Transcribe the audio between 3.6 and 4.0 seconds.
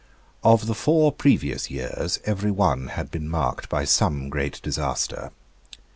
by